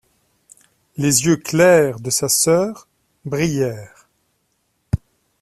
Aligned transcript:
Les 0.97 1.25
yeux 1.25 1.37
clairs 1.37 1.99
de 1.99 2.09
sa 2.09 2.27
sœur 2.27 2.87
brillèrent. 3.23 4.07